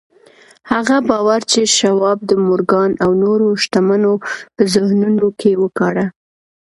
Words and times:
هغه 0.71 0.97
باور 1.09 1.41
چې 1.51 1.61
شواب 1.77 2.19
د 2.25 2.31
مورګان 2.45 2.91
او 3.03 3.11
نورو 3.23 3.47
شتمنو 3.63 4.13
په 4.55 4.61
ذهنونو 4.73 5.27
کې 5.39 5.51
وکاره. 5.63 6.05